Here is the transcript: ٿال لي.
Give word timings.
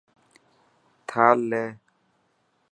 ٿال 1.09 1.37
لي. 1.51 1.63